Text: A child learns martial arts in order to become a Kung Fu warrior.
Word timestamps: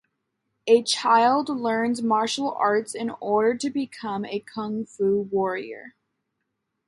A 0.65 0.81
child 0.81 1.47
learns 1.47 2.01
martial 2.01 2.51
arts 2.57 2.95
in 2.95 3.11
order 3.19 3.53
to 3.59 3.69
become 3.69 4.25
a 4.25 4.39
Kung 4.39 4.83
Fu 4.83 5.29
warrior. 5.31 5.93